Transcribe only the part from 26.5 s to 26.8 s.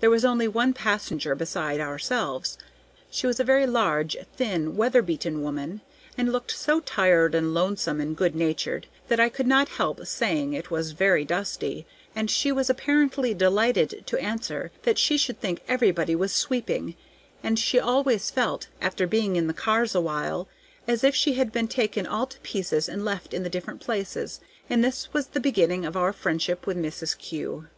with